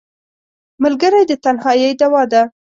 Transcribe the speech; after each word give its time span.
ملګری 0.83 1.21
د 1.27 1.31
تنهایۍ 1.43 1.91
دواء 1.99 2.25
ده 2.31 2.41